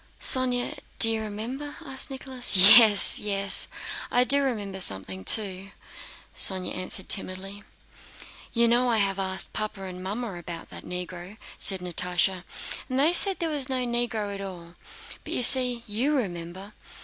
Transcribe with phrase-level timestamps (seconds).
[0.19, 2.57] "Sónya, do you remember?" asked Nicholas.
[2.75, 3.67] "Yes, yes,
[4.09, 5.69] I do remember something too,"
[6.35, 7.61] Sónya answered timidly.
[8.51, 12.43] "You know I have asked Papa and Mamma about that Negro," said Natásha,
[12.89, 14.73] "and they say there was no Negro at all.
[15.23, 16.73] But you see, you remember!"